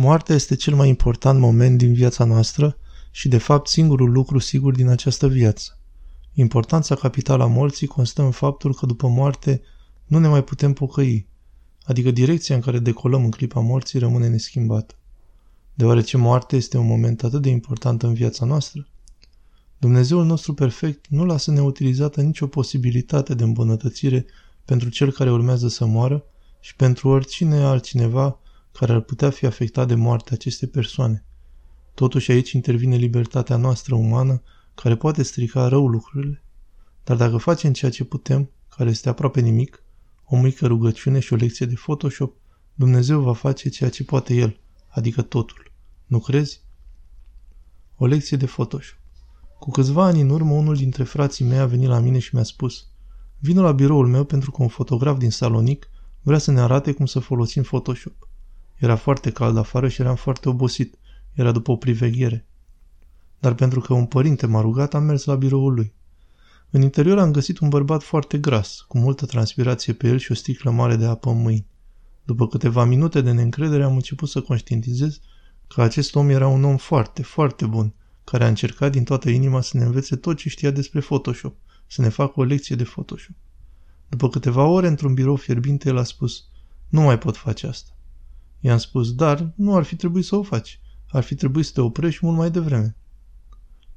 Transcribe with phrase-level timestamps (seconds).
[0.00, 2.76] Moartea este cel mai important moment din viața noastră
[3.10, 5.78] și, de fapt, singurul lucru sigur din această viață.
[6.34, 9.62] Importanța capitală a morții constă în faptul că după moarte
[10.06, 11.26] nu ne mai putem pocăi,
[11.84, 14.94] adică direcția în care decolăm în clipa morții rămâne neschimbată.
[15.74, 18.86] Deoarece moartea este un moment atât de important în viața noastră,
[19.78, 24.26] Dumnezeul nostru perfect nu lasă neutilizată nicio posibilitate de îmbunătățire
[24.64, 26.24] pentru cel care urmează să moară
[26.60, 28.38] și pentru oricine altcineva
[28.72, 31.24] care ar putea fi afectat de moartea acestei persoane.
[31.94, 34.42] Totuși aici intervine libertatea noastră umană
[34.74, 36.42] care poate strica rău lucrurile.
[37.04, 39.82] Dar dacă facem ceea ce putem, care este aproape nimic,
[40.24, 42.36] o mică rugăciune și o lecție de Photoshop,
[42.74, 45.72] Dumnezeu va face ceea ce poate El, adică totul.
[46.06, 46.60] Nu crezi?
[47.96, 48.98] O lecție de Photoshop.
[49.58, 52.44] Cu câțiva ani în urmă, unul dintre frații mei a venit la mine și mi-a
[52.44, 52.86] spus
[53.38, 55.90] Vino la biroul meu pentru că un fotograf din Salonic
[56.22, 58.27] vrea să ne arate cum să folosim Photoshop.
[58.78, 60.98] Era foarte cald afară și eram foarte obosit.
[61.32, 62.46] Era după o priveghere.
[63.38, 65.92] Dar pentru că un părinte m-a rugat, am mers la biroul lui.
[66.70, 70.34] În interior am găsit un bărbat foarte gras, cu multă transpirație pe el și o
[70.34, 71.66] sticlă mare de apă în mâini.
[72.24, 75.20] După câteva minute de neîncredere am început să conștientizez
[75.68, 77.94] că acest om era un om foarte, foarte bun,
[78.24, 82.02] care a încercat din toată inima să ne învețe tot ce știa despre Photoshop, să
[82.02, 83.34] ne facă o lecție de Photoshop.
[84.08, 86.44] După câteva ore, într-un birou fierbinte, el a spus,
[86.88, 87.90] nu mai pot face asta.
[88.60, 90.80] I-am spus, dar nu ar fi trebuit să o faci.
[91.08, 92.96] Ar fi trebuit să te oprești mult mai devreme.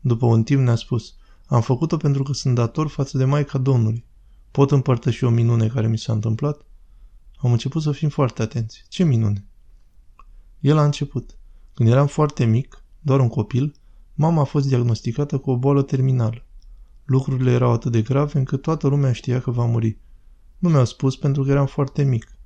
[0.00, 1.14] După un timp ne-a spus,
[1.46, 4.04] am făcut-o pentru că sunt dator față de Maica Domnului.
[4.50, 6.66] Pot împărtăși o minune care mi s-a întâmplat?
[7.36, 8.84] Am început să fim foarte atenți.
[8.88, 9.46] Ce minune?
[10.60, 11.38] El a început.
[11.74, 13.74] Când eram foarte mic, doar un copil,
[14.14, 16.46] mama a fost diagnosticată cu o boală terminală.
[17.04, 19.98] Lucrurile erau atât de grave încât toată lumea știa că va muri.
[20.58, 22.37] Nu mi-au spus pentru că eram foarte mic.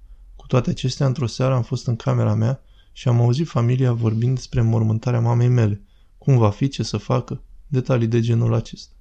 [0.43, 2.63] Cu toate acestea, într-o seară am fost în camera mea
[2.93, 5.83] și am auzit familia vorbind despre mormântarea mamei mele,
[6.19, 8.93] cum va fi, ce să facă, detalii de genul acesta.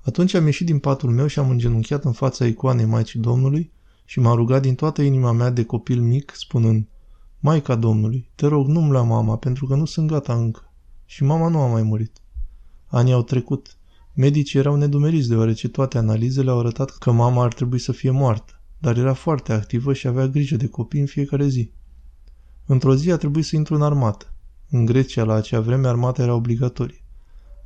[0.00, 3.72] Atunci am ieșit din patul meu și am îngenunchiat în fața icoanei Maicii Domnului
[4.04, 6.88] și m-a rugat din toată inima mea de copil mic, spunând,
[7.40, 10.72] Maica Domnului, te rog, nu-mi lua mama, pentru că nu sunt gata încă.
[11.04, 12.20] Și mama nu a mai murit.
[12.86, 13.76] Anii au trecut.
[14.14, 18.59] Medicii erau nedumeriți deoarece toate analizele au arătat că mama ar trebui să fie moartă,
[18.80, 21.72] dar era foarte activă și avea grijă de copii în fiecare zi.
[22.66, 24.34] Într-o zi a trebuit să intru în armată.
[24.70, 27.04] În Grecia, la acea vreme, armata era obligatorie.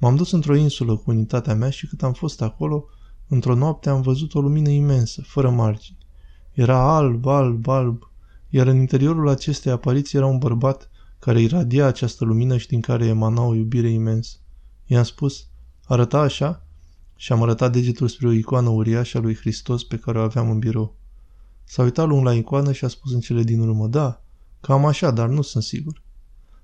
[0.01, 2.85] M-am dus într-o insulă cu unitatea mea și cât am fost acolo,
[3.29, 5.99] într-o noapte am văzut o lumină imensă, fără margini.
[6.53, 8.03] Era alb, alb, alb,
[8.49, 13.07] iar în interiorul acestei apariții era un bărbat care iradia această lumină și din care
[13.07, 14.37] emana o iubire imensă.
[14.87, 15.47] I-am spus,
[15.85, 16.67] arăta așa?
[17.17, 20.51] Și am arătat degetul spre o icoană uriașă a lui Hristos pe care o aveam
[20.51, 20.97] în birou.
[21.65, 24.23] S-a uitat lung la icoană și a spus în cele din urmă, da,
[24.61, 26.03] cam așa, dar nu sunt sigur.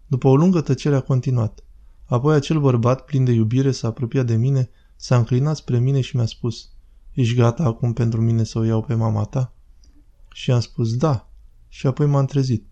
[0.06, 1.65] După o lungă tăcere a continuat.
[2.05, 6.16] Apoi acel bărbat, plin de iubire, s-a apropiat de mine, s-a înclinat spre mine și
[6.16, 6.71] mi-a spus,
[7.12, 9.55] Ești gata acum pentru mine să o iau pe mama ta?
[10.33, 11.31] Și am spus, da.
[11.69, 12.66] Și apoi m-am trezit.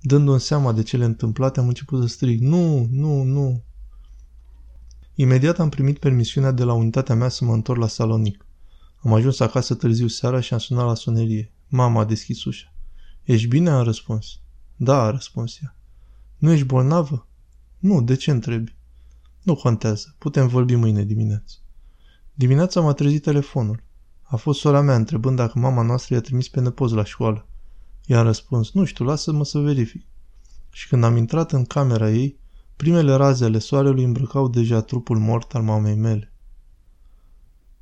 [0.00, 3.62] Dându-mi seama de cele întâmplate, am început să strig, nu, nu, nu.
[5.14, 8.45] Imediat am primit permisiunea de la unitatea mea să mă întorc la Salonic.
[9.06, 11.52] Am ajuns acasă târziu seara și am sunat la sonerie.
[11.68, 12.72] Mama a deschis ușa.
[13.22, 13.70] Ești bine?
[13.70, 14.26] Am răspuns.
[14.76, 15.76] Da, a răspuns ea.
[16.36, 17.26] Nu ești bolnavă?
[17.78, 18.76] Nu, de ce întrebi?
[19.42, 21.56] Nu contează, putem vorbi mâine dimineață.
[22.34, 23.82] Dimineața m-a trezit telefonul.
[24.22, 27.48] A fost sora mea întrebând dacă mama noastră i-a trimis pe nepoz la școală.
[28.06, 30.06] I-a răspuns, nu știu, lasă-mă să verific.
[30.70, 32.38] Și când am intrat în camera ei,
[32.76, 36.30] primele raze ale soarelui îmbrăcau deja trupul mort al mamei mele.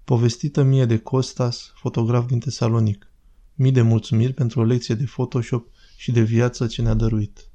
[0.05, 3.11] Povestită mie de Costas, fotograf din Tesalonic.
[3.55, 7.49] Mii de mulțumiri pentru o lecție de Photoshop și de viață ce ne-a dăruit.